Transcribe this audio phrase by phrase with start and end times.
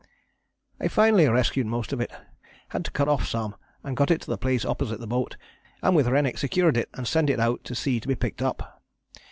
[0.79, 2.11] I finally rescued most of it
[2.69, 3.53] had to cut off some
[3.83, 5.37] and got it to the place opposite the boat,
[5.83, 8.81] and with Rennick secured it and sent it out to sea to be picked up.